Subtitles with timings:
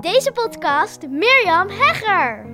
[0.00, 2.46] Deze podcast Mirjam Hegger.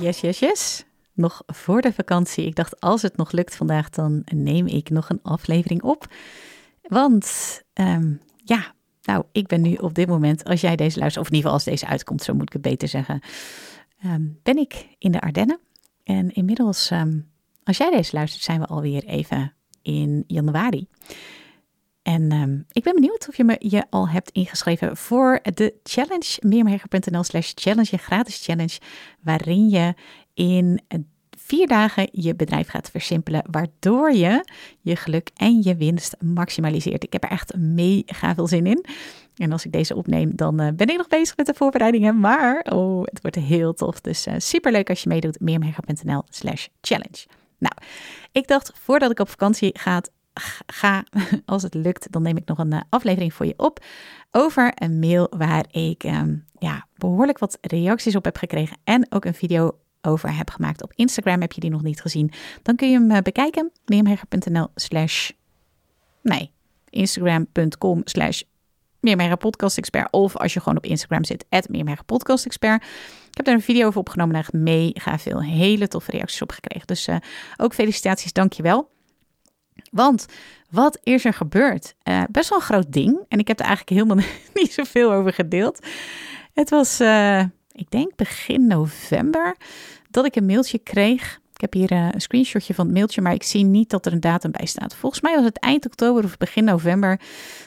[0.00, 0.84] Yes, yes, yes.
[1.12, 2.46] Nog voor de vakantie.
[2.46, 6.06] Ik dacht, als het nog lukt vandaag, dan neem ik nog een aflevering op.
[6.82, 8.14] Want ehm,
[8.44, 11.50] ja, nou, ik ben nu op dit moment, als jij deze luistert, of in ieder
[11.50, 13.20] geval als deze uitkomt, zo moet ik het beter zeggen,
[14.00, 15.60] ehm, ben ik in de Ardennen.
[16.04, 17.18] En inmiddels, ehm,
[17.64, 20.86] als jij deze luistert, zijn we alweer even in januari.
[22.02, 27.22] En ik ben benieuwd of je me je al hebt ingeschreven voor de challenge, meermerger.nl
[27.22, 28.78] slash challenge, gratis challenge,
[29.20, 29.94] waarin je
[30.34, 30.80] in
[31.50, 34.44] vier dagen je bedrijf gaat versimpelen, waardoor je
[34.80, 37.04] je geluk en je winst maximaliseert.
[37.04, 38.84] Ik heb er echt mega veel zin in.
[39.36, 42.20] En als ik deze opneem, dan uh, ben ik nog bezig met de voorbereidingen.
[42.20, 44.00] Maar oh, het wordt heel tof.
[44.00, 45.40] Dus uh, superleuk als je meedoet.
[45.40, 47.26] meermega.nl slash challenge.
[47.60, 47.74] Nou,
[48.32, 50.02] ik dacht voordat ik op vakantie ga,
[50.66, 51.04] ga,
[51.44, 53.84] als het lukt, dan neem ik nog een uh, aflevering voor je op.
[54.30, 58.76] Over een mail waar ik um, ja, behoorlijk wat reacties op heb gekregen.
[58.84, 61.40] En ook een video over heb gemaakt op Instagram.
[61.40, 62.32] Heb je die nog niet gezien?
[62.62, 63.70] Dan kun je hem uh, bekijken.
[63.84, 65.30] Meermherger.nl slash...
[66.22, 66.50] Nee,
[66.90, 68.42] instagram.com slash.
[70.10, 72.84] Of als je gewoon op Instagram zit, at Meermerger Podcast Expert.
[73.30, 76.52] Ik heb daar een video over opgenomen en echt mega veel hele toffe reacties op
[76.52, 76.86] gekregen.
[76.86, 77.16] Dus uh,
[77.56, 78.90] ook felicitaties, dankjewel.
[79.90, 80.26] Want
[80.70, 81.94] wat is er gebeurd?
[82.04, 83.20] Uh, best wel een groot ding.
[83.28, 84.24] En ik heb er eigenlijk helemaal
[84.62, 85.86] niet zoveel over gedeeld.
[86.54, 87.40] Het was, uh,
[87.72, 89.56] ik denk begin november,
[90.10, 91.40] dat ik een mailtje kreeg.
[91.60, 94.12] Ik heb hier uh, een screenshotje van het mailtje, maar ik zie niet dat er
[94.12, 94.94] een datum bij staat.
[94.94, 97.20] Volgens mij was het eind oktober of begin november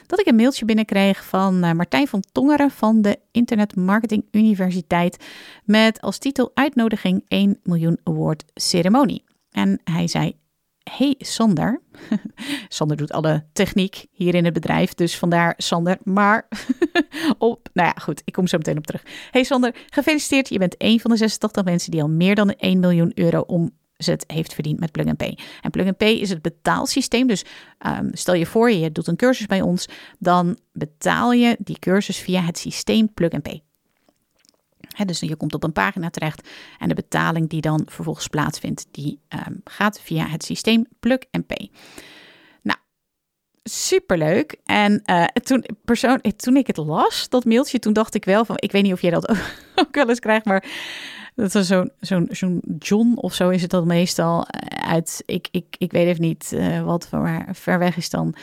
[0.06, 5.24] dat ik een mailtje binnenkreeg van uh, Martijn van Tongeren van de Internet Marketing Universiteit
[5.64, 9.24] met als titel uitnodiging 1 miljoen award ceremonie.
[9.50, 10.36] En hij zei:
[10.90, 11.80] Hey Sander.
[12.68, 15.98] Sander doet alle techniek hier in het bedrijf, dus vandaar Sander.
[16.02, 16.48] Maar
[17.38, 19.02] op, nou ja, goed, ik kom zo meteen op terug.
[19.30, 20.48] Hey Sander, gefeliciteerd.
[20.48, 23.44] Je bent een van de 86 mensen die al meer dan 1 miljoen euro
[23.98, 25.38] omzet heeft verdiend met Plug Pay.
[25.60, 27.26] En Plug Pay is het betaalsysteem.
[27.26, 27.44] Dus
[27.86, 29.88] um, stel je voor, je doet een cursus bij ons,
[30.18, 33.62] dan betaal je die cursus via het systeem Plug Pay
[35.06, 39.18] dus je komt op een pagina terecht en de betaling die dan vervolgens plaatsvindt, die
[39.28, 41.70] um, gaat via het systeem Plug Pay.
[42.62, 42.78] Nou,
[43.62, 44.56] superleuk.
[44.64, 48.56] En uh, toen, persoon, toen ik het las, dat mailtje, toen dacht ik wel van,
[48.58, 49.28] ik weet niet of jij dat
[49.80, 50.64] ook, wel eens krijgt, maar
[51.34, 55.48] dat is zo'n zo'n zo'n John of zo is het dan meestal eh, uit, ik,
[55.50, 58.34] ik, ik weet even niet uh, wat, waar ver weg is dan.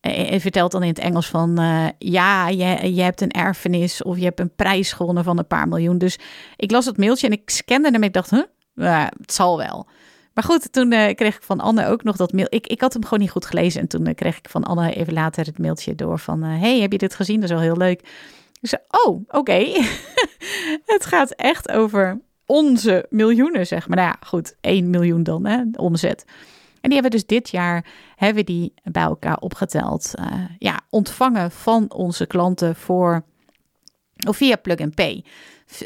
[0.00, 1.58] Uh, vertelt dan in het Engels van,
[1.98, 5.68] ja, je, je hebt een erfenis of je hebt een prijs gewonnen van een paar
[5.68, 5.98] miljoen.
[5.98, 6.18] Dus
[6.56, 8.30] ik las het mailtje en ik scande hem en ik dacht,
[8.74, 9.86] het zal wel.
[10.34, 12.46] Maar goed, toen kreeg ik van Anne ook nog dat mail.
[12.48, 15.12] Ik, ik had hem gewoon niet goed gelezen en toen kreeg ik van Anne even
[15.12, 17.40] later het mailtje door van, hey, heb je dit gezien?
[17.40, 18.00] Dat is wel heel leuk.
[18.60, 19.66] Ik zei, oh, oké.
[20.94, 23.96] het gaat echt over onze miljoenen, zeg maar.
[23.96, 26.24] Nou ja, goed, 1 miljoen dan, hè, omzet.
[26.80, 27.84] En die hebben dus dit jaar
[28.16, 30.12] hebben die bij elkaar opgeteld.
[30.18, 30.26] Uh,
[30.58, 33.24] ja, ontvangen van onze klanten voor
[34.28, 35.24] of via Plug and Pay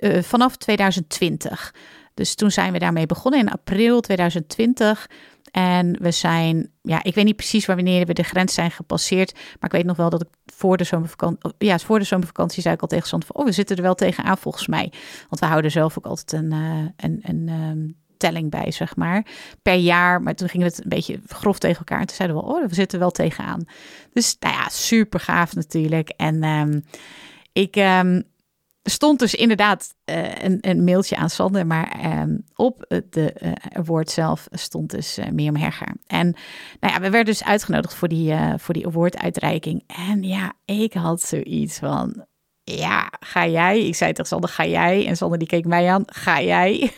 [0.00, 1.74] uh, vanaf 2020.
[2.14, 5.06] Dus toen zijn we daarmee begonnen in april 2020.
[5.50, 9.32] En we zijn, ja, ik weet niet precies wanneer we de grens zijn gepasseerd.
[9.32, 12.74] Maar ik weet nog wel dat ik voor de zomervakantie, ja, voor de zomervakantie zei
[12.74, 14.92] ik al tegen Sander van, oh, we zitten er wel tegenaan volgens mij.
[15.28, 19.26] Want we houden zelf ook altijd een, uh, een, een um, telling bij, zeg maar,
[19.62, 20.22] per jaar.
[20.22, 22.00] Maar toen gingen we het een beetje grof tegen elkaar.
[22.00, 23.64] En toen zeiden we, oh, we zitten wel tegenaan.
[24.12, 26.08] Dus, nou ja, super gaaf natuurlijk.
[26.08, 26.84] En um,
[27.52, 27.76] ik...
[27.76, 28.32] Um,
[28.84, 34.10] stond dus inderdaad uh, een, een, mailtje aan Sander, maar um, op de uh, award
[34.10, 35.94] zelf stond dus uh, Mirjam Herger.
[36.06, 36.36] En
[36.80, 39.82] nou ja, we werden dus uitgenodigd voor die, voor die award-uitreiking.
[40.08, 42.26] En ja, ik had zoiets van,
[42.64, 43.86] ja, ga jij?
[43.86, 45.06] Ik zei tegen Sander, ga jij?
[45.06, 46.92] En Sander die keek mij aan, ga jij?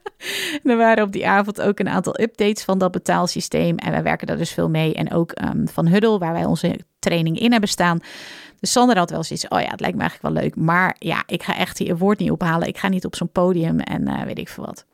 [0.64, 3.76] er waren op die avond ook een aantal updates van dat betaalsysteem.
[3.76, 4.94] En wij werken daar dus veel mee.
[4.94, 8.00] En ook um, van Huddle, waar wij onze training in hebben staan.
[8.60, 10.56] Dus Sander had wel zoiets, oh ja, het lijkt me eigenlijk wel leuk.
[10.56, 12.68] Maar ja, ik ga echt die award niet ophalen.
[12.68, 14.84] Ik ga niet op zo'n podium en uh, weet ik veel wat.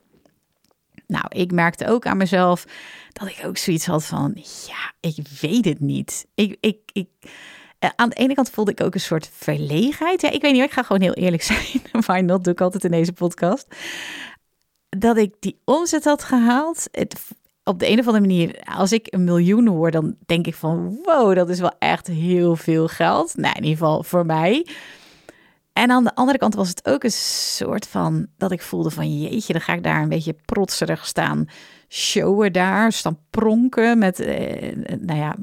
[1.07, 2.65] Nou, ik merkte ook aan mezelf
[3.13, 4.33] dat ik ook zoiets had van,
[4.67, 6.25] ja, ik weet het niet.
[6.35, 7.07] Ik, ik, ik,
[7.95, 10.21] aan de ene kant voelde ik ook een soort verlegenheid.
[10.21, 11.81] Ja, ik weet niet, ik ga gewoon heel eerlijk zijn.
[11.91, 13.75] Why not, doe ik altijd in deze podcast.
[14.89, 16.89] Dat ik die omzet had gehaald.
[17.63, 20.99] Op de een of andere manier, als ik een miljoen hoor, dan denk ik van
[21.03, 23.35] wow, dat is wel echt heel veel geld.
[23.35, 24.65] Nou, in ieder geval voor mij.
[25.73, 29.19] En aan de andere kant was het ook een soort van dat ik voelde van
[29.19, 31.47] jeetje, dan ga ik daar een beetje protserig staan
[31.89, 35.35] showen daar, staan pronken met, eh, nou ja,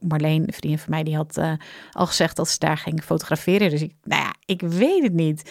[0.00, 1.52] Marleen, een vriendin van mij, die had uh,
[1.92, 3.70] al gezegd dat ze daar ging fotograferen.
[3.70, 5.50] Dus ik, nou ja, ik weet het niet.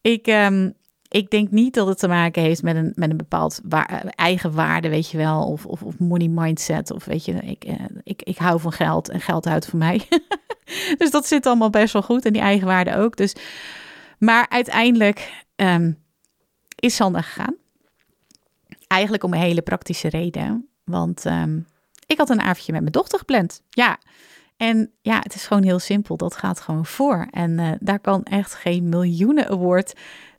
[0.00, 0.74] Ik, um,
[1.08, 3.60] ik denk niet dat het te maken heeft met een, met een bepaald
[4.10, 6.90] eigen waarde, weet je wel, of, of, money mindset.
[6.90, 10.08] Of weet je, ik, uh, ik, ik hou van geld en geld houdt van mij.
[10.98, 13.16] dus dat zit allemaal best wel goed en die eigen waarde ook.
[13.16, 13.34] Dus,
[14.18, 15.98] maar uiteindelijk um,
[16.74, 17.54] is Sander gegaan.
[18.86, 20.68] Eigenlijk om een hele praktische reden.
[20.84, 21.66] Want um,
[22.06, 23.62] ik had een avondje met mijn dochter gepland.
[23.70, 23.98] Ja,
[24.56, 26.16] en ja, het is gewoon heel simpel.
[26.16, 27.26] Dat gaat gewoon voor.
[27.30, 29.94] En uh, daar kan echt geen miljoenen award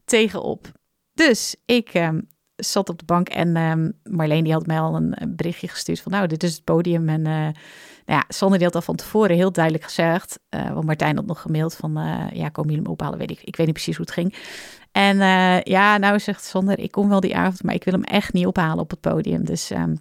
[0.06, 0.72] tegenop.
[1.14, 5.34] Dus ik um, zat op de bank en um, Marleen die had mij al een,
[5.36, 7.10] berichtje gestuurd van nou, dit is het podium.
[7.10, 7.54] En uh, nou
[8.06, 11.42] ja, Sander die had al van tevoren heel duidelijk gezegd, uh, want Martijn had nog
[11.42, 13.20] gemaild van uh, ja, komen jullie hem ophalen?
[13.20, 14.36] Weet ik, ik weet niet precies hoe het ging.
[14.96, 15.18] En
[15.64, 18.46] ja, nou zegt Sander, ik kom wel die avond, maar ik wil hem echt niet
[18.46, 19.46] ophalen op het podium.
[19.46, 20.00] Dus um,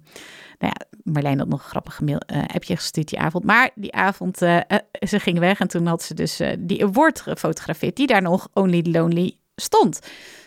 [0.59, 3.43] nou ja, Marleen had nog een grappig mail, uh, appje gestuurd die avond.
[3.43, 4.59] Maar die avond, uh,
[5.07, 8.85] ze ging weg en toen had ze dus die award gefotografeerd, die daar nog Only
[8.91, 9.99] Lonely stond.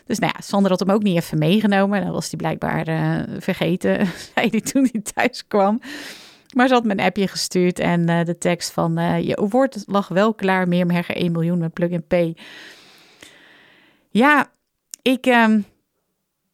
[0.05, 2.03] Dus nou ja, Sander had hem ook niet even meegenomen.
[2.03, 2.85] Dan was hij blijkbaar
[3.39, 5.81] vergeten, zei hij toen hij thuis kwam.
[6.55, 8.93] Maar ze had me een appje gestuurd en de tekst van...
[9.23, 12.35] Je woord lag wel klaar, meer Hegger 1 miljoen met Plug and Pay.
[14.09, 14.51] Ja,
[15.01, 15.65] ik um,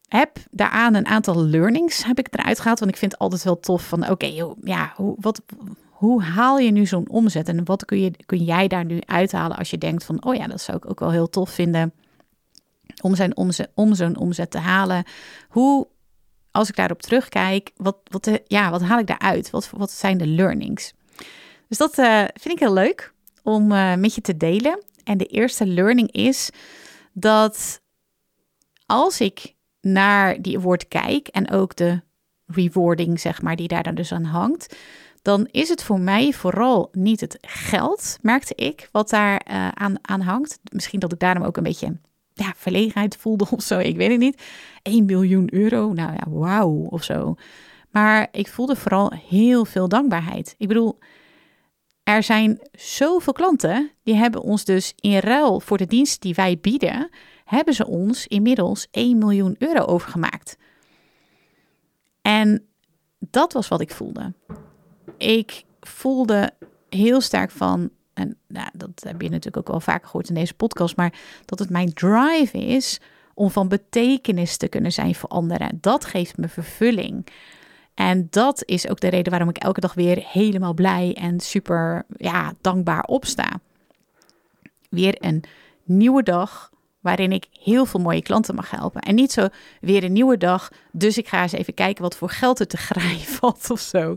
[0.07, 2.80] heb daaraan een aantal learnings heb ik eruit gehaald.
[2.80, 4.10] Want ik vind het altijd wel tof van...
[4.10, 5.42] Oké, ja, hoe, wat,
[5.90, 7.48] hoe haal je nu zo'n omzet?
[7.48, 10.25] En wat kun, je, kun jij daar nu uithalen als je denkt van...
[10.25, 11.94] Oh ja, dat zou ik ook wel heel tof vinden
[13.02, 13.38] om, zijn
[13.74, 15.04] om zo'n omzet te halen.
[15.50, 15.88] Hoe,
[16.52, 19.50] als ik daarop terugkijk, wat, wat, ja, wat haal ik daaruit?
[19.50, 20.94] Wat, wat zijn de learnings?
[21.68, 23.13] Dus dat uh, vind ik heel leuk
[23.44, 24.84] om uh, met je te delen.
[25.04, 26.50] En de eerste learning is
[27.18, 27.82] dat
[28.86, 32.02] als ik naar die award kijk en ook de
[32.46, 34.76] rewarding, zeg maar, die daar dan dus aan hangt,
[35.22, 39.96] dan is het voor mij vooral niet het geld, merkte ik, wat daar uh, aan,
[40.02, 40.60] aan hangt.
[40.72, 41.98] Misschien dat ik daarom ook een beetje
[42.34, 43.80] ja, verlegenheid voelde of zo.
[43.80, 44.42] Ik weet het niet.
[44.82, 45.94] 1 miljoen euro.
[45.94, 47.36] Nou ja, wauw of zo.
[47.90, 50.56] Maar ik voelde vooral heel veel dankbaarheid.
[50.58, 51.00] Ik bedoel,
[52.06, 56.57] er zijn zoveel klanten die hebben ons dus in ruil voor de dienst die wij
[56.60, 57.10] bieden,
[57.46, 60.57] hebben ze ons inmiddels 1 miljoen euro overgemaakt.
[62.22, 62.68] En
[63.19, 64.34] dat was wat ik voelde.
[65.18, 66.52] Ik voelde
[66.90, 70.54] heel sterk van en nou, dat heb je natuurlijk ook wel vaker gehoord in deze
[70.54, 71.13] podcast, maar
[71.46, 73.00] dat het mijn drive is
[73.34, 75.78] om van betekenis te kunnen zijn voor anderen.
[75.81, 77.28] Dat geeft me vervulling.
[77.95, 82.06] En dat is ook de reden waarom ik elke dag weer helemaal blij en super
[82.18, 83.59] ja, dankbaar opsta.
[84.89, 85.44] Weer een
[85.83, 86.74] nieuwe dag
[87.06, 89.01] waarin ik heel veel mooie klanten mag helpen.
[89.01, 89.47] En niet zo
[89.81, 92.77] weer een nieuwe dag, dus ik ga eens even kijken wat voor geld er te
[92.88, 94.15] graaien valt of zo.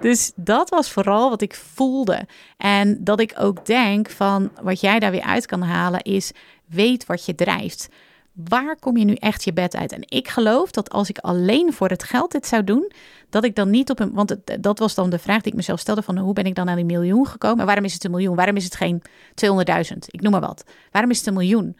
[0.00, 2.26] Dus dat was vooral wat ik voelde.
[2.56, 6.32] En dat ik ook denk van wat jij daar weer uit kan halen is
[6.66, 7.88] weet wat je drijft.
[8.32, 9.92] Waar kom je nu echt je bed uit?
[9.92, 12.92] En ik geloof dat als ik alleen voor het geld dit zou doen,
[13.30, 14.12] dat ik dan niet op een.
[14.12, 16.66] Want dat was dan de vraag die ik mezelf stelde: van hoe ben ik dan
[16.66, 17.58] naar die miljoen gekomen?
[17.58, 18.36] En waarom is het een miljoen?
[18.36, 19.02] Waarom is het geen
[19.44, 19.96] 200.000?
[20.06, 20.64] Ik noem maar wat.
[20.90, 21.76] Waarom is het een miljoen?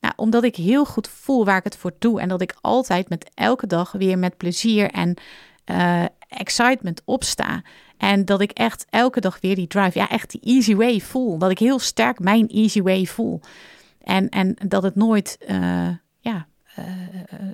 [0.00, 3.08] Nou, omdat ik heel goed voel waar ik het voor doe en dat ik altijd
[3.08, 5.16] met elke dag weer met plezier en
[5.66, 7.62] uh, excitement opsta.
[7.96, 11.38] En dat ik echt elke dag weer die drive, ja, echt die easy way voel.
[11.38, 13.40] Dat ik heel sterk mijn easy way voel.
[14.04, 16.46] En, en dat het nooit uh, ja,
[16.78, 16.84] uh,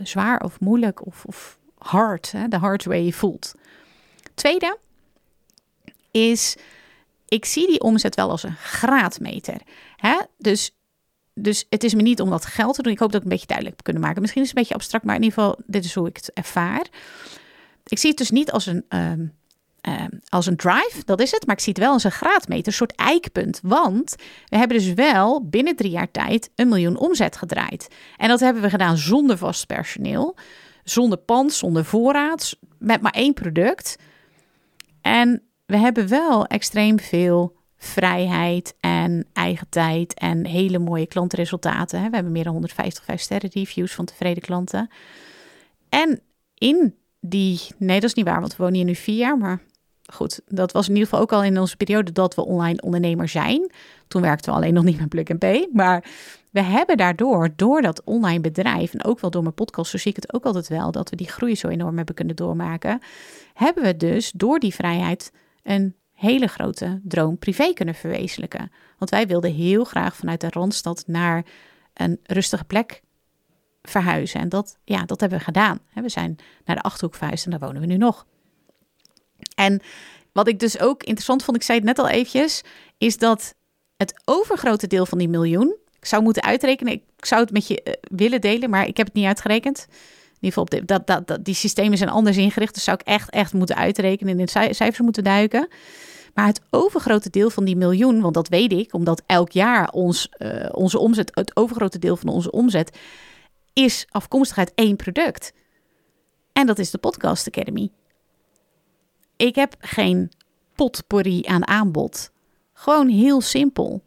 [0.03, 3.55] zwaar of moeilijk of, of hard, de hard way voelt.
[4.35, 4.79] Tweede
[6.11, 6.57] is,
[7.29, 9.61] ik zie die omzet wel als een graadmeter.
[9.97, 10.21] Hè?
[10.39, 10.73] Dus
[11.41, 12.93] dus het is me niet om dat geld te doen.
[12.93, 14.21] Ik hoop dat ik een beetje duidelijk heb kunnen maken.
[14.21, 16.33] Misschien is het een beetje abstract, maar in ieder geval, dit is hoe ik het
[16.33, 16.87] ervaar.
[17.87, 19.38] Ik zie het dus niet als een, um,
[19.83, 21.47] um, als een drive, dat is het.
[21.47, 23.61] Maar ik zie het wel als een graadmeter, een soort eikpunt.
[23.63, 24.17] Want
[24.47, 27.89] we hebben dus wel binnen drie jaar tijd een miljoen omzet gedraaid.
[28.17, 30.37] En dat hebben we gedaan zonder vast personeel,
[30.85, 33.97] zonder pand, zonder voorraad, met maar één product.
[35.01, 41.99] En we hebben wel extreem veel vrijheid en eigen tijd en hele mooie klantresultaten.
[41.99, 44.91] We hebben meer dan 150 5 sterren reviews van tevreden klanten.
[45.89, 46.21] En
[46.55, 49.61] in die, nee dat is niet waar, want we wonen hier nu vier jaar, maar
[50.13, 53.29] goed, dat was in ieder geval ook al in onze periode dat we online ondernemer
[53.29, 53.71] zijn.
[54.09, 56.05] Toen werkten we alleen nog niet met Plug and Pay, maar
[56.51, 60.11] we hebben daardoor, door dat online bedrijf en ook wel door mijn podcast, zo zie
[60.11, 63.01] ik het ook altijd wel, dat we die groei zo enorm hebben kunnen doormaken,
[63.55, 65.33] hebben we dus door die vrijheid
[65.63, 68.73] een hele grote droom privé kunnen verwezenlijken.
[68.99, 71.45] Want wij wilden heel graag vanuit de Randstad naar
[71.95, 73.03] een rustige plek
[73.89, 74.41] verhuizen.
[74.41, 75.79] En dat, ja, dat hebben we gedaan.
[75.95, 78.27] We zijn naar de Achterhoek verhuisd en daar wonen we nu nog.
[79.55, 79.81] En
[80.33, 82.63] wat ik dus ook interessant vond, ik zei het net al eventjes,
[82.99, 83.55] is dat
[83.97, 87.83] het overgrote deel van die miljoen, ik zou moeten uitrekenen, ik zou het met je
[87.83, 89.87] eh, willen delen, maar ik heb het niet uitgerekend.
[89.89, 93.31] In ieder geval, dat, dat, dat, die systemen zijn anders ingericht, dus zou ik echt,
[93.31, 95.69] echt moeten uitrekenen en in cijfers moeten duiken.
[96.35, 100.29] Maar het overgrote deel van die miljoen, want dat weet ik, omdat elk jaar ons,
[100.39, 102.99] uh, onze omzet, het overgrote deel van onze omzet,
[103.79, 105.53] is afkomstig uit één product.
[106.53, 107.91] En dat is de Podcast Academy.
[109.37, 110.33] Ik heb geen
[110.75, 112.31] potpourri aan aanbod.
[112.73, 114.03] Gewoon heel simpel.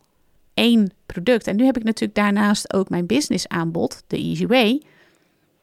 [0.54, 1.48] Eén product.
[1.48, 4.82] En nu heb ik natuurlijk daarnaast ook mijn business aanbod, de Easy Way.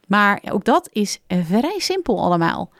[0.07, 2.71] Maar ook dat is vrij simpel allemaal.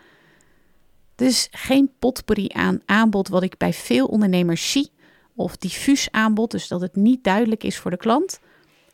[1.16, 4.92] Dus geen potpourri aan aanbod wat ik bij veel ondernemers zie.
[5.36, 8.40] Of diffuus aanbod, dus dat het niet duidelijk is voor de klant.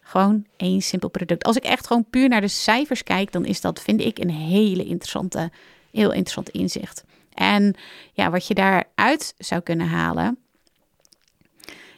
[0.08, 1.44] Gewoon één simpel product.
[1.44, 4.30] Als ik echt gewoon puur naar de cijfers kijk, dan is dat, vind ik, een
[4.30, 5.52] hele interessante,
[5.92, 7.04] heel interessant inzicht.
[7.34, 7.76] En
[8.14, 10.38] ja, wat je daaruit zou kunnen halen,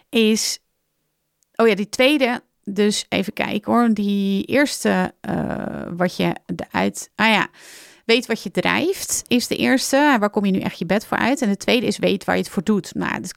[0.10, 0.60] is.
[1.56, 2.42] Oh ja, die tweede.
[2.64, 3.94] Dus even kijken hoor.
[3.94, 7.10] Die eerste, uh, wat je eruit.
[7.16, 7.48] Ah ja.
[8.06, 10.16] Weet wat je drijft, is de eerste.
[10.20, 11.42] Waar kom je nu echt je bed voor uit?
[11.42, 12.94] En de tweede is weet waar je het voor doet.
[12.94, 13.34] Nou, dat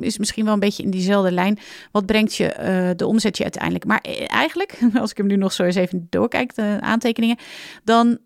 [0.00, 1.58] is misschien wel een beetje in diezelfde lijn.
[1.92, 3.84] Wat brengt je uh, de omzet je uiteindelijk?
[3.84, 7.36] Maar eh, eigenlijk, als ik hem nu nog zo eens even doorkijk, de aantekeningen,
[7.84, 8.18] dan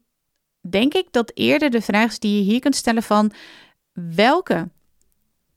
[0.69, 3.33] denk ik dat eerder de vraag is die je hier kunt stellen van
[3.93, 4.69] welke,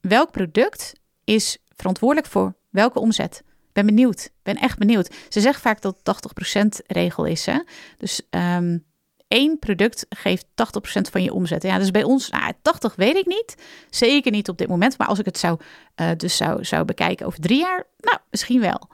[0.01, 0.93] welk product
[1.23, 3.43] is verantwoordelijk voor welke omzet?
[3.73, 5.15] Ben benieuwd, ben echt benieuwd.
[5.29, 7.45] Ze zeggen vaak dat het 80% regel is.
[7.45, 7.59] Hè?
[7.97, 8.85] Dus um,
[9.33, 10.51] één product geeft 80%
[11.11, 11.63] van je omzet.
[11.63, 13.55] Ja, dus bij ons, nou, 80 weet ik niet.
[13.89, 14.97] Zeker niet op dit moment.
[14.97, 15.59] Maar als ik het zou,
[15.95, 18.89] uh, dus zou, zou bekijken over drie jaar, nou, misschien wel.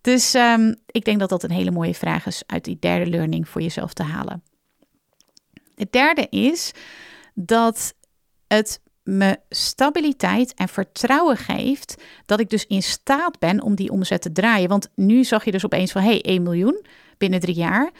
[0.00, 3.48] Dus um, ik denk dat dat een hele mooie vraag is uit die derde learning
[3.48, 4.42] voor jezelf te halen.
[5.74, 6.72] Het derde is
[7.34, 7.94] dat
[8.46, 14.22] het me stabiliteit en vertrouwen geeft dat ik dus in staat ben om die omzet
[14.22, 14.68] te draaien.
[14.68, 16.84] Want nu zag je dus opeens van, hey, 1 miljoen
[17.18, 17.90] binnen drie jaar.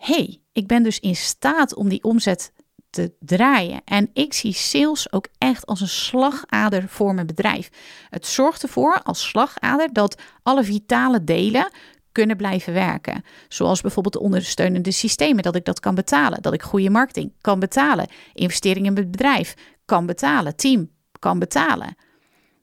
[0.00, 2.52] Hey, ik ben dus in staat om die omzet
[2.90, 3.80] te draaien.
[3.84, 7.70] En ik zie sales ook echt als een slagader voor mijn bedrijf.
[8.10, 11.70] Het zorgt ervoor als slagader dat alle vitale delen
[12.12, 13.24] kunnen blijven werken.
[13.48, 16.42] Zoals bijvoorbeeld de ondersteunende systemen, dat ik dat kan betalen.
[16.42, 18.08] Dat ik goede marketing kan betalen.
[18.32, 19.54] Investeringen in het bedrijf
[19.84, 20.56] kan betalen.
[20.56, 21.94] Team kan betalen.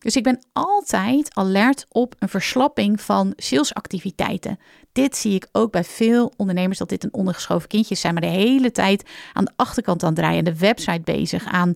[0.07, 4.59] Dus ik ben altijd alert op een verslapping van salesactiviteiten.
[4.91, 8.27] Dit zie ik ook bij veel ondernemers dat dit een ondergeschoven kindje zijn, maar de
[8.27, 11.73] hele tijd aan de achterkant aan het draaien, de website bezig, aan,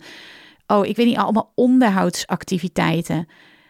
[0.67, 3.27] oh, ik weet niet, allemaal onderhoudsactiviteiten.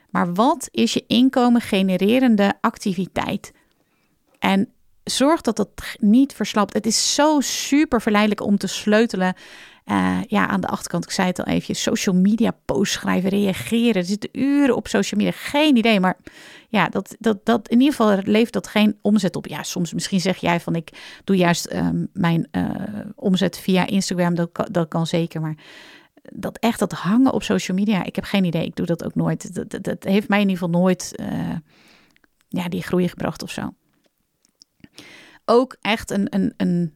[0.09, 3.53] Maar wat is je inkomen genererende activiteit?
[4.39, 6.73] En zorg dat dat niet verslapt.
[6.73, 9.35] Het is zo super verleidelijk om te sleutelen.
[9.85, 13.95] Uh, ja, aan de achterkant, ik zei het al even, social media posts schrijven, reageren.
[13.95, 15.99] Er zitten uren op social media, geen idee.
[15.99, 16.17] Maar
[16.69, 19.47] ja, dat, dat, dat, in ieder geval levert dat geen omzet op.
[19.47, 22.69] Ja, soms misschien zeg jij van ik doe juist uh, mijn uh,
[23.15, 25.41] omzet via Instagram, dat, dat kan zeker.
[25.41, 25.55] Maar
[26.33, 28.65] dat echt dat hangen op social media, ik heb geen idee.
[28.65, 29.55] Ik doe dat ook nooit.
[29.55, 31.21] Dat, dat, heeft mij in ieder geval nooit
[32.47, 33.73] ja, die groei gebracht of zo
[35.51, 36.93] ook echt een, een, een,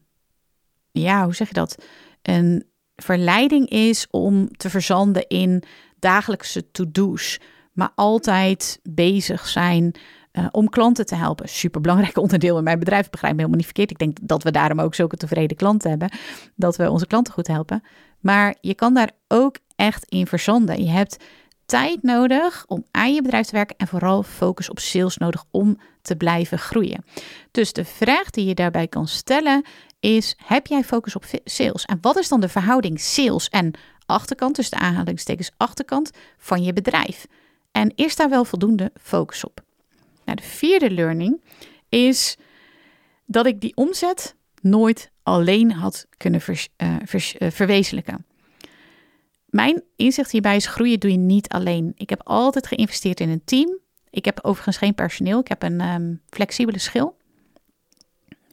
[0.92, 1.86] ja, hoe zeg je dat?
[2.22, 2.66] Een
[2.96, 5.64] verleiding is om te verzanden in
[6.00, 7.40] dagelijkse to-do's.
[7.74, 9.96] Maar altijd bezig zijn
[10.32, 11.50] uh, om klanten te helpen.
[11.50, 13.10] Super belangrijk onderdeel in mijn bedrijf.
[13.10, 13.92] Begrijp me helemaal niet verkeerd.
[13.92, 16.10] Ik denk dat we daarom ook zulke tevreden klanten hebben.
[16.56, 17.84] Dat we onze klanten goed helpen.
[18.20, 20.84] Maar je kan daar ook echt in verzanden.
[20.84, 21.24] Je hebt
[21.66, 25.80] tijd nodig om aan je bedrijf te werken en vooral focus op sales nodig om
[26.02, 27.06] te blijven groeien.
[27.52, 29.66] Dus de vraag die je daarbij kan stellen
[30.06, 31.86] is: heb jij focus op sales?
[31.86, 33.74] En wat is dan de verhouding sales en
[34.06, 37.26] achterkant, dus de aanhalingstekens achterkant van je bedrijf?
[37.72, 39.64] En is daar wel voldoende focus op?
[40.26, 41.42] Nou, de vierde learning
[41.90, 42.38] is
[43.26, 46.96] dat ik die omzet nooit alleen had kunnen vers, uh,
[47.52, 48.26] verwezenlijken.
[49.46, 51.92] Mijn inzicht hierbij is groeien doe je niet alleen.
[51.96, 53.80] Ik heb altijd geïnvesteerd in een team.
[54.10, 55.40] Ik heb overigens geen personeel.
[55.40, 57.18] Ik heb een um, flexibele schil.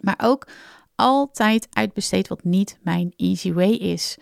[0.00, 0.46] Maar ook
[0.94, 4.16] altijd uitbesteed wat niet mijn easy way is.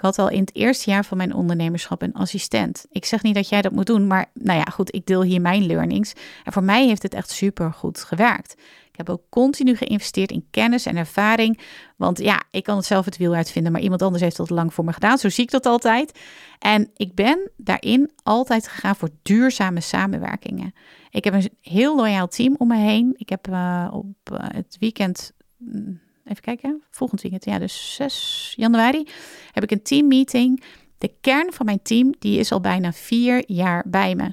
[0.00, 2.86] Ik had al in het eerste jaar van mijn ondernemerschap een assistent.
[2.90, 5.40] Ik zeg niet dat jij dat moet doen, maar nou ja, goed, ik deel hier
[5.40, 6.12] mijn learnings.
[6.44, 8.52] En voor mij heeft het echt super goed gewerkt.
[8.90, 11.60] Ik heb ook continu geïnvesteerd in kennis en ervaring.
[11.96, 14.74] Want ja, ik kan het zelf het wiel uitvinden, maar iemand anders heeft dat lang
[14.74, 15.18] voor me gedaan.
[15.18, 16.18] Zo zie ik dat altijd.
[16.58, 20.74] En ik ben daarin altijd gegaan voor duurzame samenwerkingen.
[21.10, 23.14] Ik heb een heel loyaal team om me heen.
[23.16, 28.54] Ik heb uh, op uh, het weekend mm, even kijken, volgend weekend, ja, dus 6
[28.56, 29.08] januari,
[29.52, 30.62] heb ik een teammeeting.
[30.98, 34.32] De kern van mijn team, die is al bijna vier jaar bij me.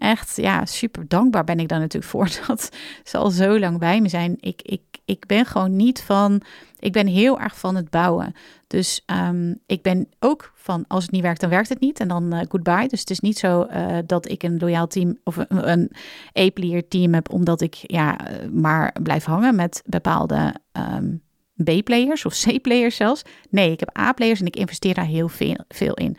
[0.00, 2.70] Echt, ja, super dankbaar ben ik daar natuurlijk voor dat
[3.04, 4.36] ze al zo lang bij me zijn.
[4.40, 6.42] Ik, ik, ik ben gewoon niet van,
[6.78, 8.34] ik ben heel erg van het bouwen.
[8.66, 12.00] Dus um, ik ben ook van, als het niet werkt, dan werkt het niet.
[12.00, 12.88] En dan uh, goodbye.
[12.88, 15.90] Dus het is niet zo uh, dat ik een loyaal team of een, een
[16.32, 18.16] E-player team heb, omdat ik ja,
[18.52, 21.22] maar blijf hangen met bepaalde um,
[21.64, 23.22] B-players of C-players zelfs.
[23.50, 26.16] Nee, ik heb A-players en ik investeer daar heel veel, veel in.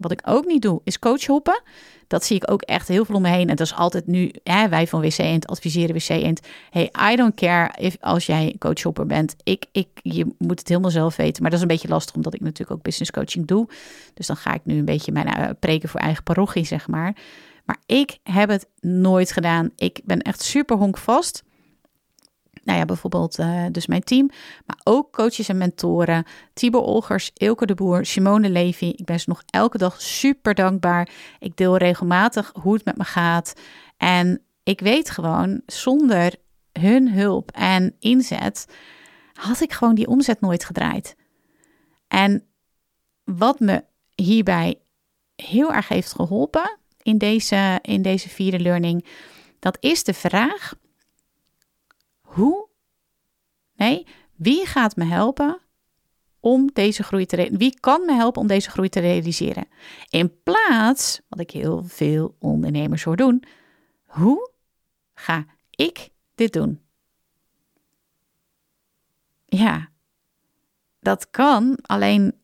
[0.00, 1.62] Wat ik ook niet doe, is coachhoppen.
[2.10, 3.48] Dat zie ik ook echt heel veel om me heen.
[3.48, 6.40] En dat is altijd nu, hè, wij van WC Eend adviseren WC Eend.
[6.70, 9.36] Hey, I don't care if, als jij coachhopper bent.
[9.42, 11.42] Ik, ik, je moet het helemaal zelf weten.
[11.42, 13.68] Maar dat is een beetje lastig, omdat ik natuurlijk ook business coaching doe.
[14.14, 17.16] Dus dan ga ik nu een beetje mijn uh, preken voor eigen parochie, zeg maar.
[17.64, 19.70] Maar ik heb het nooit gedaan.
[19.76, 21.42] Ik ben echt super honkvast
[22.64, 24.30] nou ja, bijvoorbeeld uh, dus mijn team,
[24.66, 26.24] maar ook coaches en mentoren.
[26.52, 28.92] Tibor Olgers, Ilke de Boer, Simone Levy.
[28.96, 31.08] Ik ben ze nog elke dag super dankbaar.
[31.38, 33.52] Ik deel regelmatig hoe het met me gaat.
[33.96, 36.34] En ik weet gewoon, zonder
[36.72, 38.66] hun hulp en inzet
[39.32, 41.16] had ik gewoon die omzet nooit gedraaid.
[42.08, 42.44] En
[43.24, 44.80] wat me hierbij
[45.36, 49.06] heel erg heeft geholpen in deze, in deze vierde learning,
[49.58, 50.74] dat is de vraag
[52.30, 52.68] hoe?
[53.74, 54.06] Nee,
[54.36, 55.60] wie gaat me helpen
[56.40, 57.58] om deze groei te realiseren?
[57.58, 59.68] Wie kan me helpen om deze groei te realiseren?
[60.08, 63.44] In plaats, wat ik heel veel ondernemers hoor doen,
[64.04, 64.50] hoe
[65.14, 66.80] ga ik dit doen?
[69.44, 69.88] Ja,
[71.00, 72.34] dat kan, alleen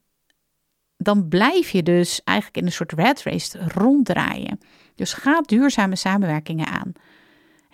[0.96, 4.58] dan blijf je dus eigenlijk in een soort red race ronddraaien.
[4.94, 6.92] Dus ga duurzame samenwerkingen aan.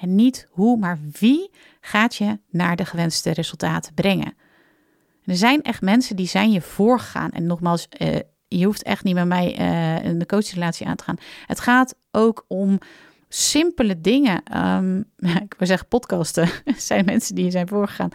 [0.03, 4.35] En niet hoe, maar wie gaat je naar de gewenste resultaten brengen.
[5.25, 7.31] er zijn echt mensen die zijn je voorgegaan.
[7.31, 8.17] En nogmaals, uh,
[8.49, 9.59] je hoeft echt niet met mij
[10.05, 11.19] een coachrelatie aan te gaan.
[11.47, 12.79] Het gaat ook om
[13.29, 14.59] simpele dingen.
[14.59, 15.05] Um,
[15.47, 16.49] ik wil zeggen podcasten.
[16.77, 18.11] zijn mensen die zijn voorgegaan.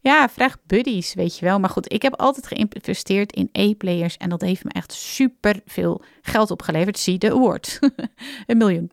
[0.00, 1.60] Ja, vraag buddies, weet je wel.
[1.60, 4.16] Maar goed, ik heb altijd geïnvesteerd in e-players.
[4.16, 6.98] En dat heeft me echt super veel geld opgeleverd.
[6.98, 7.78] Zie de award.
[8.46, 8.90] een miljoen.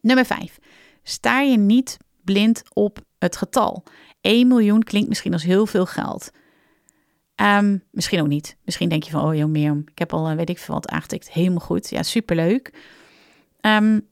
[0.00, 0.58] Nummer 5.
[1.08, 3.82] Sta je niet blind op het getal.
[4.20, 6.30] 1 miljoen klinkt misschien als heel veel geld.
[7.36, 8.56] Um, misschien ook niet.
[8.64, 9.78] Misschien denk je van, oh joh.
[9.86, 11.32] Ik heb al, weet ik veel wat aangetikt.
[11.32, 11.90] Helemaal goed.
[11.90, 12.72] Ja, superleuk.
[13.60, 14.06] Um,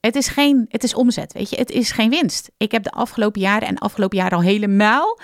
[0.00, 1.56] het is geen, het is omzet, weet je.
[1.56, 2.50] Het is geen winst.
[2.56, 5.18] Ik heb de afgelopen jaren en afgelopen jaren al helemaal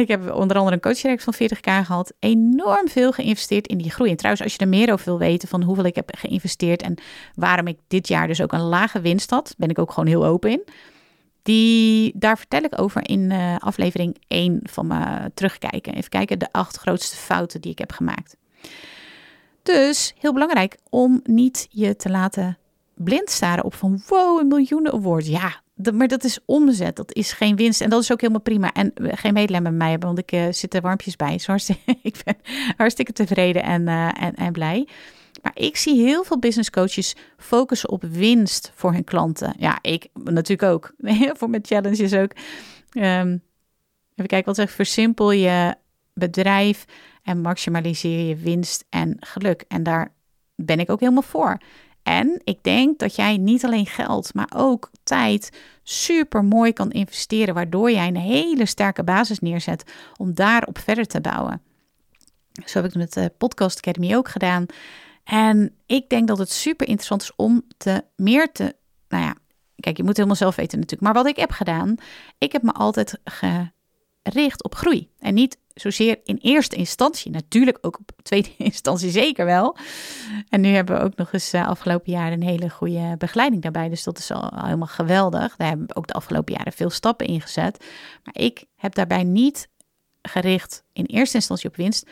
[0.00, 2.12] ik heb onder andere een coachtraject van 40k gehad.
[2.18, 4.10] Enorm veel geïnvesteerd in die groei.
[4.10, 6.94] En trouwens, als je er meer over wil weten van hoeveel ik heb geïnvesteerd en
[7.34, 10.26] waarom ik dit jaar dus ook een lage winst had, ben ik ook gewoon heel
[10.26, 10.64] open in.
[11.42, 15.94] Die, daar vertel ik over in uh, aflevering 1 van mijn terugkijken.
[15.94, 18.36] Even kijken, de acht grootste fouten die ik heb gemaakt.
[19.62, 22.58] Dus heel belangrijk om niet je te laten
[22.94, 25.26] blind staren op van wow, een miljoenen award.
[25.26, 25.60] Ja,
[25.92, 27.80] maar dat is omzet, dat is geen winst.
[27.80, 28.72] En dat is ook helemaal prima.
[28.72, 31.38] En geen medelijden met mij hebben, want ik uh, zit er warmpjes bij.
[31.38, 31.52] Zo
[32.02, 32.36] ik ben
[32.76, 34.88] hartstikke tevreden en, uh, en, en blij.
[35.42, 39.54] Maar ik zie heel veel business coaches focussen op winst voor hun klanten.
[39.58, 40.92] Ja, ik natuurlijk ook.
[41.38, 42.32] voor mijn challenges ook.
[42.92, 43.42] Um,
[44.14, 44.72] even kijken wat zegt.
[44.72, 45.74] Versimpel je
[46.14, 46.84] bedrijf
[47.22, 49.64] en maximaliseer je winst en geluk.
[49.68, 50.14] En daar
[50.54, 51.58] ben ik ook helemaal voor.
[52.08, 55.50] En ik denk dat jij niet alleen geld, maar ook tijd
[55.82, 61.20] super mooi kan investeren, waardoor jij een hele sterke basis neerzet om daarop verder te
[61.20, 61.62] bouwen.
[62.52, 64.66] Zo heb ik het met de Podcast Academy ook gedaan.
[65.24, 68.74] En ik denk dat het super interessant is om te meer te,
[69.08, 69.34] nou ja,
[69.76, 71.12] kijk, je moet helemaal zelf weten natuurlijk.
[71.12, 71.94] Maar wat ik heb gedaan,
[72.38, 73.20] ik heb me altijd
[74.22, 77.30] gericht op groei en niet zozeer in eerste instantie.
[77.30, 79.76] Natuurlijk ook op tweede instantie zeker wel.
[80.48, 83.88] En nu hebben we ook nog eens uh, afgelopen jaren een hele goede begeleiding daarbij.
[83.88, 85.56] Dus dat is al, helemaal geweldig.
[85.56, 87.84] Daar hebben we ook de afgelopen jaren veel stappen in gezet.
[88.24, 89.68] Maar ik heb daarbij niet
[90.22, 92.08] gericht in eerste instantie op winst.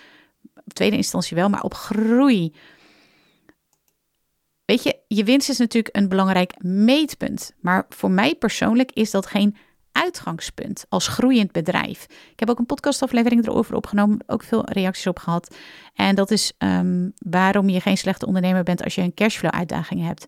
[0.54, 2.52] Op tweede instantie wel, maar op groei.
[4.64, 7.52] Weet je, je winst is natuurlijk een belangrijk meetpunt.
[7.60, 9.56] Maar voor mij persoonlijk is dat geen
[9.96, 12.06] uitgangspunt als groeiend bedrijf.
[12.32, 15.56] Ik heb ook een podcastaflevering erover opgenomen, ook veel reacties op gehad.
[15.94, 20.06] En dat is um, waarom je geen slechte ondernemer bent als je een cashflow uitdaging
[20.06, 20.26] hebt.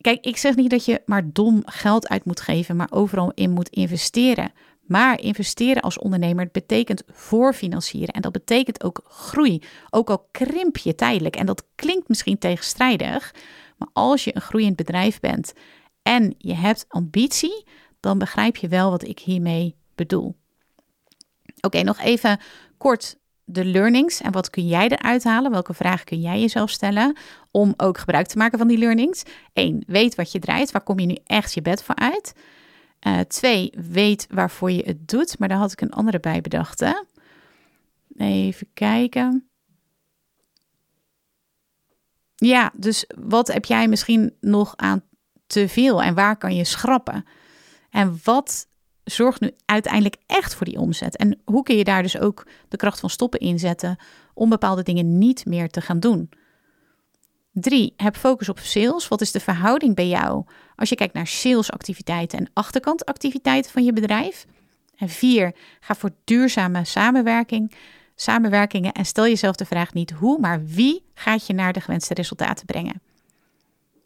[0.00, 3.50] Kijk, ik zeg niet dat je maar dom geld uit moet geven, maar overal in
[3.50, 4.52] moet investeren.
[4.88, 9.62] Maar investeren als ondernemer betekent voorfinancieren en dat betekent ook groei.
[9.90, 13.34] Ook al krimp je tijdelijk en dat klinkt misschien tegenstrijdig,
[13.76, 15.52] maar als je een groeiend bedrijf bent
[16.02, 17.64] en je hebt ambitie,
[18.00, 20.36] dan begrijp je wel wat ik hiermee bedoel.
[21.60, 22.40] Oké, nog even
[22.76, 25.50] kort de learnings en wat kun jij eruit halen?
[25.50, 27.16] Welke vragen kun jij jezelf stellen
[27.50, 29.22] om ook gebruik te maken van die learnings?
[29.52, 30.70] Eén, weet wat je draait.
[30.70, 32.34] Waar kom je nu echt je bed voor uit?
[33.06, 35.38] Uh, twee, weet waarvoor je het doet.
[35.38, 36.84] Maar daar had ik een andere bij bedacht.
[38.16, 39.48] Even kijken.
[42.34, 45.02] Ja, dus wat heb jij misschien nog aan
[45.46, 47.24] te veel en waar kan je schrappen?
[47.90, 48.68] En wat
[49.04, 51.16] zorgt nu uiteindelijk echt voor die omzet?
[51.16, 53.96] En hoe kun je daar dus ook de kracht van stoppen inzetten
[54.34, 56.30] om bepaalde dingen niet meer te gaan doen?
[57.52, 59.08] Drie, heb focus op sales.
[59.08, 60.44] Wat is de verhouding bij jou
[60.76, 64.46] als je kijkt naar salesactiviteiten en achterkantactiviteiten van je bedrijf?
[64.96, 67.74] En vier, ga voor duurzame samenwerking,
[68.14, 72.14] samenwerkingen en stel jezelf de vraag niet hoe, maar wie gaat je naar de gewenste
[72.14, 73.02] resultaten brengen.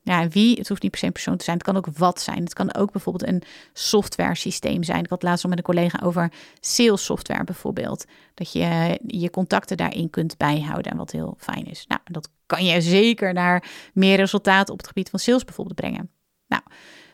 [0.05, 1.57] Ja, wie, het hoeft niet per se een persoon te zijn.
[1.57, 2.43] Het kan ook wat zijn.
[2.43, 5.05] Het kan ook bijvoorbeeld een software systeem zijn.
[5.05, 8.05] Ik had laatst al met een collega over sales software bijvoorbeeld.
[8.35, 10.93] Dat je je contacten daarin kunt bijhouden.
[10.93, 11.85] En wat heel fijn is.
[11.89, 16.11] Nou, dat kan je zeker naar meer resultaten op het gebied van sales bijvoorbeeld brengen.
[16.47, 16.63] Nou,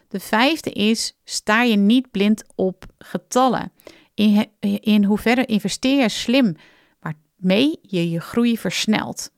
[0.09, 3.73] de vijfde is, sta je niet blind op getallen.
[4.15, 4.47] In,
[4.81, 6.57] in hoeverre investeer je slim,
[7.01, 9.31] waarmee je je groei versnelt.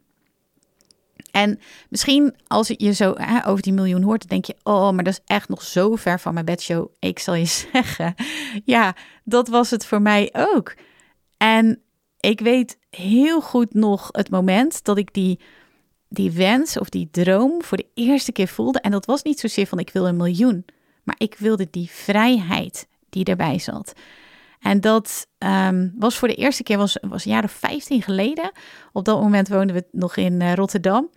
[1.31, 5.05] En misschien als je zo hè, over die miljoen hoort, dan denk je: Oh, maar
[5.05, 6.89] dat is echt nog zo ver van mijn bedshow.
[6.99, 8.15] Ik zal je zeggen,
[8.65, 10.75] ja, dat was het voor mij ook.
[11.37, 11.83] En
[12.21, 15.41] ik weet heel goed nog het moment dat ik die,
[16.09, 18.81] die wens of die droom voor de eerste keer voelde.
[18.81, 20.65] En dat was niet zozeer van: Ik wil een miljoen,
[21.03, 23.93] maar ik wilde die vrijheid die erbij zat.
[24.61, 28.53] En dat ehm, was voor de eerste keer, was, was een jaar of 15 geleden.
[28.93, 31.11] Op dat moment woonden we nog in uh, Rotterdam.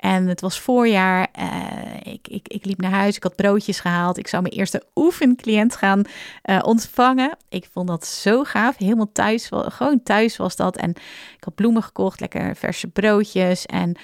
[0.00, 1.28] En het was voorjaar.
[1.38, 3.16] Uh, ik, ik, ik liep naar huis.
[3.16, 4.18] Ik had broodjes gehaald.
[4.18, 6.02] Ik zou mijn eerste oefencliënt gaan
[6.44, 7.36] uh, ontvangen.
[7.48, 8.76] Ik vond dat zo gaaf.
[8.76, 9.48] Helemaal thuis.
[9.50, 10.76] Gewoon thuis was dat.
[10.76, 10.90] En
[11.36, 12.20] ik had bloemen gekocht.
[12.20, 13.66] Lekker verse broodjes.
[13.66, 13.96] En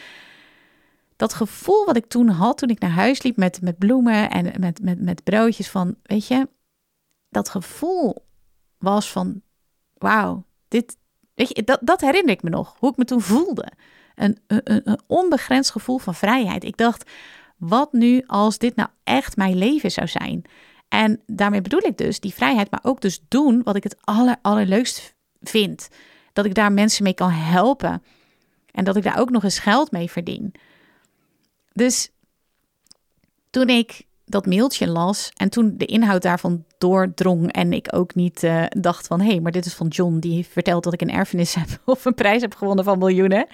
[1.17, 2.59] dat gevoel wat ik toen had.
[2.59, 5.69] Toen ik naar huis liep met, met bloemen en met, met, met broodjes.
[5.69, 6.49] Van weet je.
[7.29, 8.26] Dat gevoel
[8.79, 9.43] was van,
[9.95, 10.97] wauw, dit,
[11.35, 13.73] weet je, dat, dat herinner ik me nog, hoe ik me toen voelde.
[14.15, 16.65] Een, een, een onbegrensd gevoel van vrijheid.
[16.65, 17.11] Ik dacht,
[17.57, 20.45] wat nu als dit nou echt mijn leven zou zijn?
[20.89, 24.37] En daarmee bedoel ik dus die vrijheid, maar ook dus doen wat ik het aller,
[24.43, 25.89] allerleukst vind.
[26.33, 28.03] Dat ik daar mensen mee kan helpen.
[28.71, 30.55] En dat ik daar ook nog eens geld mee verdien.
[31.73, 32.11] Dus
[33.51, 38.43] toen ik dat mailtje las en toen de inhoud daarvan doordrong en ik ook niet
[38.43, 41.11] uh, dacht van hé, hey, maar dit is van John die vertelt dat ik een
[41.11, 43.47] erfenis heb of een prijs heb gewonnen van miljoenen.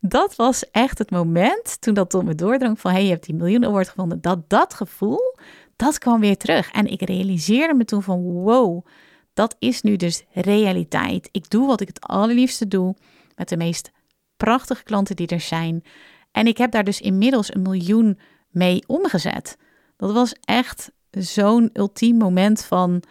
[0.00, 3.26] Dat was echt het moment toen dat door me doordrong van hé, hey, je hebt
[3.26, 4.20] die miljoenen award gewonnen.
[4.20, 5.36] Dat dat gevoel,
[5.76, 6.70] dat kwam weer terug.
[6.70, 8.86] En ik realiseerde me toen van wow,
[9.34, 11.28] dat is nu dus realiteit.
[11.32, 12.96] Ik doe wat ik het allerliefste doe
[13.36, 13.90] met de meest
[14.36, 15.84] prachtige klanten die er zijn.
[16.32, 19.56] En ik heb daar dus inmiddels een miljoen mee omgezet.
[19.98, 23.02] Dat was echt zo'n ultiem moment van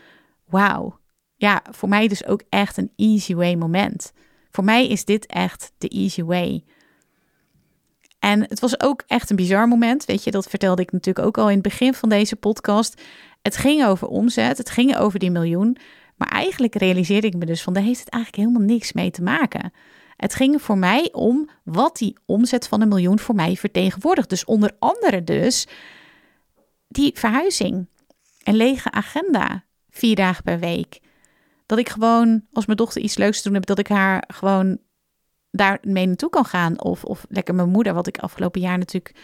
[0.46, 1.00] wauw.
[1.36, 4.12] Ja, voor mij dus ook echt een easy way moment.
[4.52, 6.64] Voor mij is dit echt de easy way.
[8.20, 10.06] En het was ook echt een bizar moment.
[10.06, 13.02] Weet je, dat vertelde ik natuurlijk ook al in het begin van deze podcast.
[13.42, 15.78] Het ging over omzet, het ging over die miljoen.
[16.16, 19.22] Maar eigenlijk realiseerde ik me dus van, daar heeft het eigenlijk helemaal niks mee te
[19.22, 19.74] maken.
[20.16, 24.30] Het ging voor mij om wat die omzet van een miljoen voor mij vertegenwoordigt.
[24.30, 25.68] Dus onder andere dus
[26.98, 27.88] die verhuizing.
[28.44, 31.00] Een lege agenda, vier dagen per week.
[31.66, 34.78] Dat ik gewoon, als mijn dochter iets leuks te doen heb, dat ik haar gewoon
[35.52, 36.82] daar mee naartoe kan gaan.
[36.82, 39.16] Of, of lekker mijn moeder, wat ik afgelopen jaar natuurlijk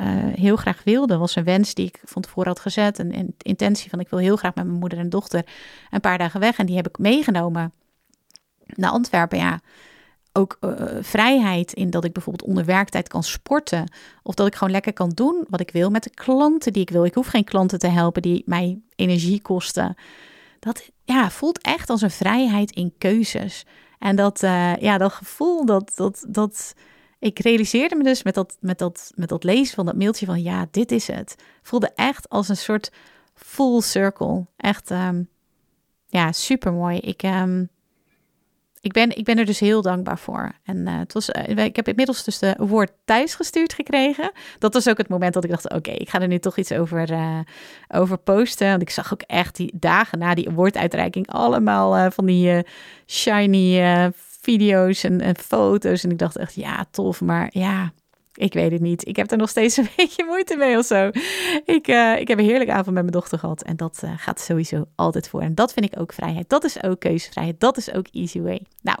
[0.00, 1.16] uh, heel graag wilde.
[1.16, 2.98] Was een wens die ik van tevoren had gezet.
[2.98, 5.46] Een, een intentie van ik wil heel graag met mijn moeder en dochter
[5.90, 6.58] een paar dagen weg.
[6.58, 7.72] En die heb ik meegenomen
[8.64, 9.38] naar Antwerpen.
[9.38, 9.60] Ja,
[10.38, 13.92] ook uh, vrijheid in dat ik bijvoorbeeld onder werktijd kan sporten.
[14.22, 16.90] Of dat ik gewoon lekker kan doen wat ik wil met de klanten die ik
[16.90, 17.04] wil.
[17.04, 19.94] Ik hoef geen klanten te helpen die mij energie kosten.
[20.58, 23.66] Dat ja, voelt echt als een vrijheid in keuzes.
[23.98, 26.74] En dat, uh, ja, dat gevoel, dat, dat, dat,
[27.18, 30.42] ik realiseerde me dus met dat, met, dat, met dat lezen van dat mailtje van
[30.42, 31.34] ja, dit is het.
[31.62, 32.92] Voelde echt als een soort
[33.34, 34.46] full circle.
[34.56, 35.28] Echt, um,
[36.06, 36.98] ja, super mooi.
[36.98, 37.68] Ik, um,
[38.80, 40.52] ik ben, ik ben er dus heel dankbaar voor.
[40.64, 44.32] En uh, het was, uh, ik heb inmiddels dus de woord thuis gestuurd gekregen.
[44.58, 46.72] Dat was ook het moment dat ik dacht, oké, ik ga er nu toch iets
[46.72, 47.38] over, uh,
[47.88, 48.68] over posten.
[48.68, 52.66] Want ik zag ook echt die dagen na die awarduitreiking allemaal van die
[53.06, 56.04] shiny video's en, en, foto's.
[56.04, 57.20] En ik dacht echt, ja, tof.
[57.20, 57.92] Maar ja,
[58.38, 59.08] Ik weet het niet.
[59.08, 61.10] Ik heb er nog steeds een beetje moeite mee of zo.
[61.64, 63.62] Ik, uh, ik heb een heerlijke avond met mijn dochter gehad.
[63.62, 65.40] En dat uh, gaat sowieso altijd voor.
[65.40, 66.48] En dat vind ik ook vrijheid.
[66.48, 67.60] Dat is ook keuzevrijheid.
[67.60, 68.62] Dat is ook easy way.
[68.82, 68.98] Nou,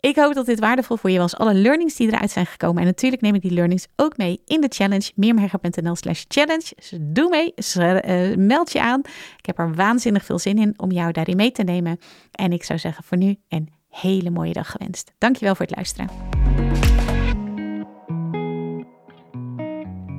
[0.00, 1.36] ik hoop dat dit waardevol voor je was.
[1.36, 2.80] Alle learnings die eruit zijn gekomen.
[2.80, 5.12] En natuurlijk neem ik die learnings ook mee in de challenge.
[5.14, 6.72] meermherger.nl slash challenge.
[6.76, 7.54] Dus doe mee.
[7.76, 9.00] Uh, meld je aan.
[9.36, 11.98] Ik heb er waanzinnig veel zin in om jou daarin mee te nemen.
[12.30, 15.12] En ik zou zeggen voor nu een hele mooie dag gewenst.
[15.18, 17.03] Dankjewel voor het luisteren.